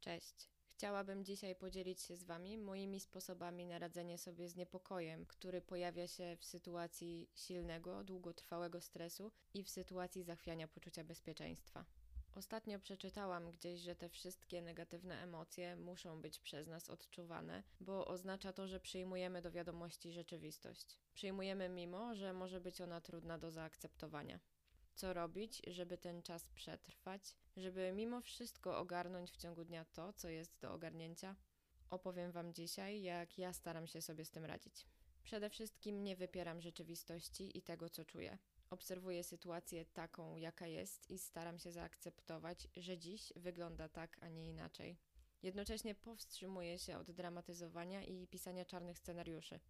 Cześć. 0.00 0.48
Chciałabym 0.70 1.24
dzisiaj 1.24 1.54
podzielić 1.54 2.02
się 2.02 2.16
z 2.16 2.24
Wami 2.24 2.58
moimi 2.58 3.00
sposobami 3.00 3.66
na 3.66 3.78
radzenie 3.78 4.18
sobie 4.18 4.48
z 4.48 4.56
niepokojem, 4.56 5.26
który 5.26 5.60
pojawia 5.60 6.08
się 6.08 6.36
w 6.36 6.44
sytuacji 6.44 7.28
silnego, 7.34 8.04
długotrwałego 8.04 8.80
stresu 8.80 9.32
i 9.54 9.64
w 9.64 9.70
sytuacji 9.70 10.22
zachwiania 10.22 10.68
poczucia 10.68 11.04
bezpieczeństwa. 11.04 11.84
Ostatnio 12.34 12.78
przeczytałam 12.78 13.50
gdzieś, 13.50 13.80
że 13.80 13.96
te 13.96 14.08
wszystkie 14.08 14.62
negatywne 14.62 15.22
emocje 15.22 15.76
muszą 15.76 16.20
być 16.20 16.38
przez 16.38 16.68
nas 16.68 16.90
odczuwane, 16.90 17.62
bo 17.80 18.06
oznacza 18.06 18.52
to, 18.52 18.68
że 18.68 18.80
przyjmujemy 18.80 19.42
do 19.42 19.50
wiadomości 19.50 20.12
rzeczywistość. 20.12 20.98
Przyjmujemy 21.14 21.68
mimo, 21.68 22.14
że 22.14 22.32
może 22.32 22.60
być 22.60 22.80
ona 22.80 23.00
trudna 23.00 23.38
do 23.38 23.50
zaakceptowania 23.50 24.40
co 25.00 25.12
robić, 25.12 25.62
żeby 25.66 25.98
ten 25.98 26.22
czas 26.22 26.48
przetrwać, 26.48 27.36
żeby 27.56 27.92
mimo 27.92 28.20
wszystko 28.20 28.78
ogarnąć 28.78 29.30
w 29.30 29.36
ciągu 29.36 29.64
dnia 29.64 29.84
to, 29.84 30.12
co 30.12 30.28
jest 30.28 30.58
do 30.60 30.72
ogarnięcia. 30.72 31.36
Opowiem 31.90 32.32
Wam 32.32 32.54
dzisiaj, 32.54 33.02
jak 33.02 33.38
ja 33.38 33.52
staram 33.52 33.86
się 33.86 34.02
sobie 34.02 34.24
z 34.24 34.30
tym 34.30 34.44
radzić. 34.44 34.86
Przede 35.22 35.50
wszystkim 35.50 36.02
nie 36.04 36.16
wypieram 36.16 36.60
rzeczywistości 36.60 37.58
i 37.58 37.62
tego, 37.62 37.90
co 37.90 38.04
czuję. 38.04 38.38
Obserwuję 38.70 39.24
sytuację 39.24 39.84
taką, 39.84 40.36
jaka 40.36 40.66
jest 40.66 41.10
i 41.10 41.18
staram 41.18 41.58
się 41.58 41.72
zaakceptować, 41.72 42.68
że 42.76 42.98
dziś 42.98 43.32
wygląda 43.36 43.88
tak, 43.88 44.16
a 44.20 44.28
nie 44.28 44.48
inaczej. 44.48 44.96
Jednocześnie 45.42 45.94
powstrzymuję 45.94 46.78
się 46.78 46.98
od 46.98 47.10
dramatyzowania 47.10 48.04
i 48.04 48.26
pisania 48.26 48.64
czarnych 48.64 48.98
scenariuszy. 48.98 49.60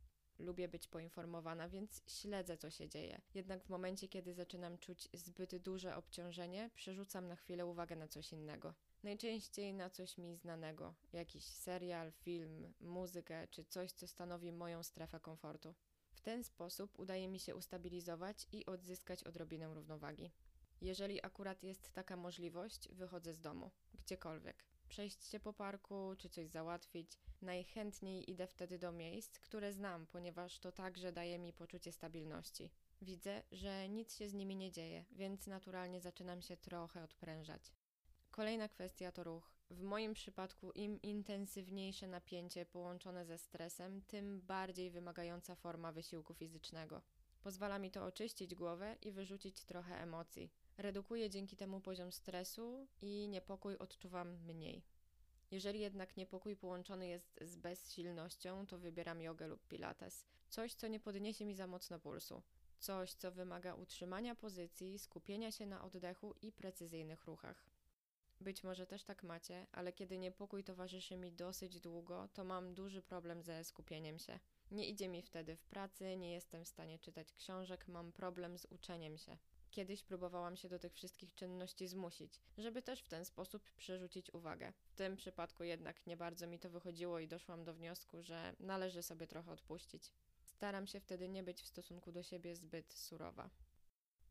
Lubię 0.41 0.69
być 0.69 0.89
poinformowana, 0.89 1.69
więc 1.69 2.03
śledzę, 2.07 2.57
co 2.57 2.71
się 2.71 2.89
dzieje. 2.89 3.21
Jednak 3.35 3.65
w 3.65 3.69
momencie, 3.69 4.09
kiedy 4.09 4.35
zaczynam 4.35 4.79
czuć 4.79 5.09
zbyt 5.13 5.57
duże 5.57 5.97
obciążenie, 5.97 6.71
przerzucam 6.75 7.29
na 7.29 7.37
chwilę 7.37 7.67
uwagę 7.67 7.97
na 7.97 8.09
coś 8.09 8.33
innego. 8.33 8.75
Najczęściej 9.03 9.75
na 9.75 9.91
coś 9.91 10.19
mi 10.19 10.37
znanego, 10.37 10.95
jakiś 11.13 11.45
serial, 11.45 12.13
film, 12.13 12.75
muzykę 12.81 13.49
czy 13.49 13.65
coś, 13.65 13.93
co 13.93 14.07
stanowi 14.07 14.53
moją 14.53 14.83
strefę 14.83 15.21
komfortu. 15.21 15.75
W 16.13 16.21
ten 16.21 16.45
sposób 16.45 16.99
udaje 16.99 17.29
mi 17.29 17.41
się 17.41 17.57
ustabilizować 17.57 18.47
i 18.53 18.67
odzyskać 18.67 19.25
odrobinę 19.25 19.75
równowagi. 19.75 20.31
Jeżeli 20.81 21.25
akurat 21.25 21.63
jest 21.63 21.93
taka 21.93 22.17
możliwość, 22.17 22.89
wychodzę 22.89 23.35
z 23.35 23.41
domu, 23.41 23.71
gdziekolwiek 23.95 24.65
przejść 24.91 25.25
się 25.25 25.41
po 25.41 25.53
parku 25.53 26.15
czy 26.19 26.29
coś 26.29 26.49
załatwić. 26.49 27.19
Najchętniej 27.43 28.31
idę 28.31 28.47
wtedy 28.47 28.79
do 28.79 28.93
miejsc, 28.93 29.39
które 29.39 29.73
znam, 29.73 30.07
ponieważ 30.07 30.59
to 30.59 30.73
także 30.73 31.13
daje 31.13 31.39
mi 31.39 31.53
poczucie 31.53 31.93
stabilności. 31.93 32.71
Widzę, 33.03 33.43
że 33.53 33.89
nic 33.89 34.17
się 34.17 34.29
z 34.29 34.35
nimi 34.35 34.57
nie 34.57 34.73
dzieje, 34.73 35.05
więc 35.13 35.47
naturalnie 35.47 36.01
zaczynam 36.01 36.43
się 36.43 36.57
trochę 36.57 37.05
odprężać. 37.05 37.73
Kolejna 38.31 38.69
kwestia 38.69 39.13
to 39.13 39.25
ruch. 39.25 39.51
W 39.71 39.83
moim 39.83 40.15
przypadku 40.15 40.73
im 40.73 41.03
intensywniejsze 41.03 42.07
napięcie 42.07 42.67
połączone 42.67 43.27
ze 43.27 43.39
stresem, 43.39 44.03
tym 44.03 44.41
bardziej 44.41 44.91
wymagająca 44.91 45.55
forma 45.55 45.93
wysiłku 45.93 46.35
fizycznego. 46.35 47.03
Pozwala 47.43 47.79
mi 47.79 47.91
to 47.91 48.05
oczyścić 48.05 48.55
głowę 48.55 48.97
i 49.03 49.13
wyrzucić 49.13 49.65
trochę 49.65 50.03
emocji. 50.03 50.51
Redukuje 50.81 51.31
dzięki 51.31 51.57
temu 51.57 51.81
poziom 51.81 52.13
stresu 52.13 52.89
i 53.01 53.29
niepokój 53.29 53.77
odczuwam 53.77 54.45
mniej. 54.45 54.83
Jeżeli 55.51 55.81
jednak 55.81 56.17
niepokój 56.17 56.57
połączony 56.57 57.09
jest 57.09 57.39
z 57.41 57.57
bezsilnością, 57.57 58.67
to 58.67 58.79
wybieram 58.79 59.21
jogę 59.21 59.47
lub 59.47 59.67
pilates. 59.69 60.27
Coś, 60.49 60.75
co 60.75 60.89
nie 60.89 61.01
podniesie 61.01 61.45
mi 61.45 61.55
za 61.55 61.67
mocno 61.67 61.99
pulsu. 61.99 62.43
Coś, 62.79 63.15
co 63.15 63.33
wymaga 63.33 63.75
utrzymania 63.75 64.35
pozycji, 64.35 64.99
skupienia 64.99 65.53
się 65.53 65.67
na 65.67 65.85
oddechu 65.85 66.35
i 66.43 66.53
precyzyjnych 66.53 67.25
ruchach. 67.25 67.67
Być 68.41 68.65
może 68.65 68.87
też 68.87 69.05
tak 69.05 69.23
macie, 69.23 69.67
ale 69.73 69.93
kiedy 69.93 70.19
niepokój 70.19 70.65
towarzyszy 70.65 71.17
mi 71.17 71.33
dosyć 71.33 71.81
długo, 71.81 72.29
to 72.29 72.45
mam 72.45 72.75
duży 72.75 73.03
problem 73.03 73.43
ze 73.43 73.65
skupieniem 73.65 74.19
się. 74.19 74.39
Nie 74.71 74.89
idzie 74.89 75.09
mi 75.09 75.23
wtedy 75.23 75.57
w 75.57 75.65
pracy, 75.65 76.17
nie 76.17 76.33
jestem 76.33 76.65
w 76.65 76.69
stanie 76.69 76.99
czytać 76.99 77.33
książek, 77.33 77.89
mam 77.89 78.13
problem 78.13 78.59
z 78.59 78.65
uczeniem 78.65 79.19
się. 79.19 79.37
Kiedyś 79.71 80.03
próbowałam 80.03 80.57
się 80.57 80.69
do 80.69 80.79
tych 80.79 80.95
wszystkich 80.95 81.35
czynności 81.35 81.89
zmusić, 81.89 82.41
żeby 82.59 82.83
też 82.83 83.03
w 83.03 83.09
ten 83.09 83.25
sposób 83.25 83.71
przerzucić 83.77 84.35
uwagę. 84.35 84.73
W 84.85 84.95
tym 84.95 85.17
przypadku 85.17 85.65
jednak 85.65 86.07
nie 86.07 86.17
bardzo 86.17 86.47
mi 86.47 86.59
to 86.59 86.71
wychodziło 86.71 87.19
i 87.19 87.29
doszłam 87.29 87.65
do 87.65 87.75
wniosku, 87.75 88.23
że 88.23 88.55
należy 88.61 89.03
sobie 89.03 89.27
trochę 89.27 89.53
odpuścić. 89.53 90.13
Staram 90.45 90.87
się 90.87 91.01
wtedy 91.01 91.29
nie 91.29 91.43
być 91.43 91.63
w 91.63 91.67
stosunku 91.67 92.13
do 92.13 92.23
siebie 92.23 92.57
zbyt 92.57 92.93
surowa. 92.93 93.51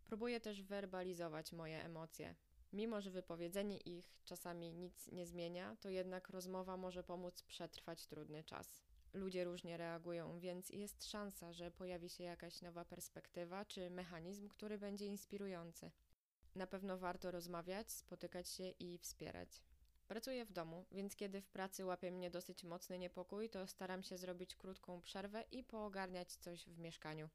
Próbuję 0.05 0.39
też 0.39 0.63
werbalizować 0.63 1.51
moje 1.51 1.83
emocje. 1.83 2.35
Mimo, 2.73 3.01
że 3.01 3.11
wypowiedzenie 3.11 3.77
ich 3.77 4.21
czasami 4.25 4.73
nic 4.73 5.07
nie 5.07 5.25
zmienia, 5.25 5.75
to 5.79 5.89
jednak 5.89 6.29
rozmowa 6.29 6.77
może 6.77 7.03
pomóc 7.03 7.43
przetrwać 7.43 8.07
trudny 8.07 8.43
czas 8.43 8.88
ludzie 9.13 9.43
różnie 9.43 9.77
reagują, 9.77 10.39
więc 10.39 10.69
jest 10.69 11.09
szansa, 11.09 11.53
że 11.53 11.71
pojawi 11.71 12.09
się 12.09 12.23
jakaś 12.23 12.61
nowa 12.61 12.85
perspektywa 12.85 13.65
czy 13.65 13.89
mechanizm, 13.89 14.49
który 14.49 14.77
będzie 14.77 15.05
inspirujący. 15.05 15.91
Na 16.55 16.67
pewno 16.67 16.97
warto 16.97 17.31
rozmawiać, 17.31 17.91
spotykać 17.91 18.49
się 18.49 18.69
i 18.69 18.97
wspierać. 18.97 19.61
Pracuję 20.07 20.45
w 20.45 20.51
domu, 20.51 20.85
więc 20.91 21.15
kiedy 21.15 21.41
w 21.41 21.49
pracy 21.49 21.85
łapie 21.85 22.11
mnie 22.11 22.31
dosyć 22.31 22.63
mocny 22.63 22.99
niepokój, 22.99 23.49
to 23.49 23.67
staram 23.67 24.03
się 24.03 24.17
zrobić 24.17 24.55
krótką 24.55 25.01
przerwę 25.01 25.43
i 25.51 25.63
poogarniać 25.63 26.35
coś 26.35 26.65
w 26.65 26.79
mieszkaniu. 26.79 27.29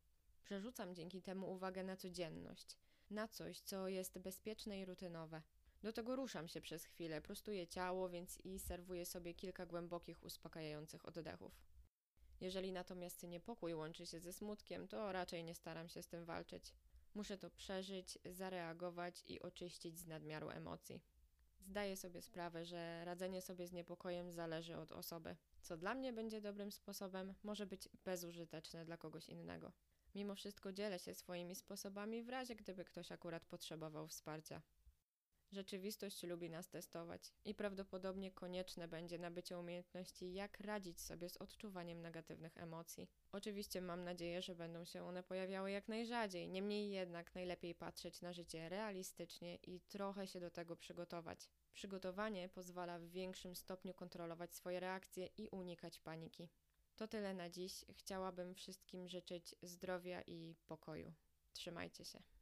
Przerzucam 0.45 0.95
dzięki 0.95 1.23
temu 1.23 1.53
uwagę 1.53 1.85
na 1.85 1.97
codzienność, 1.97 2.77
na 3.11 3.29
coś, 3.29 3.61
co 3.61 3.89
jest 3.89 4.19
bezpieczne 4.19 4.81
i 4.81 4.85
rutynowe. 4.85 5.43
Do 5.85 5.93
tego 5.93 6.17
ruszam 6.17 6.49
się 6.49 6.61
przez 6.61 6.85
chwilę, 6.85 7.21
prostuję 7.21 7.67
ciało, 7.67 8.09
więc 8.09 8.41
i 8.45 8.59
serwuję 8.59 9.07
sobie 9.07 9.35
kilka 9.35 9.67
głębokich, 9.67 10.23
uspokajających 10.23 11.09
oddechów. 11.09 11.53
Jeżeli 12.41 12.73
natomiast 12.73 13.23
niepokój 13.23 13.75
łączy 13.75 14.07
się 14.07 14.21
ze 14.21 14.33
smutkiem, 14.33 14.89
to 14.89 15.13
raczej 15.13 15.45
nie 15.45 15.55
staram 15.55 15.89
się 15.89 16.03
z 16.03 16.09
tym 16.09 16.25
walczyć. 16.25 16.75
Muszę 17.15 17.39
to 17.39 17.51
przeżyć, 17.51 18.19
zareagować 18.25 19.25
i 19.27 19.41
oczyścić 19.43 19.99
z 19.99 20.07
nadmiaru 20.07 20.51
emocji. 20.51 21.01
Zdaję 21.61 21.97
sobie 21.97 22.23
sprawę, 22.23 22.65
że 22.65 23.05
radzenie 23.05 23.43
sobie 23.43 23.67
z 23.67 23.73
niepokojem 23.73 24.33
zależy 24.33 24.77
od 24.77 24.93
osoby. 24.93 25.37
Co 25.63 25.77
dla 25.77 25.95
mnie 25.95 26.13
będzie 26.13 26.41
dobrym 26.41 26.73
sposobem, 26.73 27.35
może 27.43 27.67
być 27.67 27.89
bezużyteczne 28.05 28.85
dla 28.85 28.97
kogoś 28.97 29.29
innego. 29.29 29.73
Mimo 30.15 30.35
wszystko 30.35 30.73
dzielę 30.73 30.99
się 30.99 31.15
swoimi 31.15 31.55
sposobami 31.55 32.23
w 32.23 32.29
razie, 32.29 32.57
gdyby 32.57 32.85
ktoś 32.85 33.13
akurat 33.13 33.45
potrzebował 33.45 34.09
wsparcia. 34.09 34.63
Rzeczywistość 35.55 36.23
lubi 36.23 36.51
nas 36.51 36.69
testować 36.69 37.33
i 37.45 37.55
prawdopodobnie 37.55 38.31
konieczne 38.31 38.89
będzie 38.89 39.19
nabycie 39.19 39.59
umiejętności, 39.59 40.35
jak 40.35 40.61
radzić 40.61 41.01
sobie 41.01 41.29
z 41.29 41.37
odczuwaniem 41.37 42.03
negatywnych 42.03 42.57
emocji. 42.57 43.09
Oczywiście 43.33 43.81
mam 43.81 44.05
nadzieję, 44.05 44.43
że 44.43 44.55
będą 44.55 44.85
się 44.85 45.05
one 45.05 45.23
pojawiały 45.23 45.71
jak 45.71 45.89
najrzadziej, 45.89 46.49
niemniej 46.49 46.91
jednak 46.91 47.35
najlepiej 47.35 47.75
patrzeć 47.75 48.23
na 48.23 48.33
życie 48.33 48.69
realistycznie 48.69 49.55
i 49.57 49.81
trochę 49.81 50.27
się 50.27 50.41
do 50.41 50.51
tego 50.51 50.77
przygotować. 50.77 51.49
Przygotowanie 51.73 52.49
pozwala 52.49 52.99
w 52.99 53.09
większym 53.09 53.57
stopniu 53.57 53.95
kontrolować 53.95 54.55
swoje 54.55 54.81
reakcje 54.81 55.27
i 55.27 55.49
unikać 55.49 55.99
paniki. 55.99 56.49
To 56.97 57.09
tyle 57.09 57.35
na 57.35 57.51
dziś. 57.51 57.85
Chciałabym 57.93 58.55
wszystkim 58.55 59.09
życzyć 59.09 59.55
zdrowia 59.63 60.23
i 60.23 60.55
pokoju. 60.67 61.13
Trzymajcie 61.53 62.05
się. 62.05 62.34